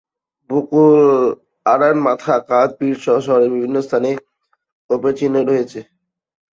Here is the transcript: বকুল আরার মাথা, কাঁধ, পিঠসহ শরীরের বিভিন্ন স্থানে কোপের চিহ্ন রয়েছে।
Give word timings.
বকুল 0.49 0.99
আরার 1.65 1.95
মাথা, 2.05 2.35
কাঁধ, 2.49 2.69
পিঠসহ 2.79 3.17
শরীরের 3.27 3.53
বিভিন্ন 3.55 3.77
স্থানে 3.85 4.09
কোপের 4.89 5.13
চিহ্ন 5.19 5.35
রয়েছে। 5.49 5.79